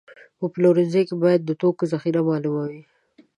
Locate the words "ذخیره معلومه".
1.93-2.63